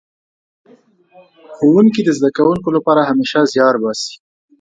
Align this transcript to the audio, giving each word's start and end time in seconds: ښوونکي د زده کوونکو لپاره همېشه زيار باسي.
ښوونکي 1.55 2.01
د 2.03 2.09
زده 2.17 2.29
کوونکو 2.37 2.69
لپاره 2.77 3.07
همېشه 3.09 3.41
زيار 3.53 3.75
باسي. 3.83 4.13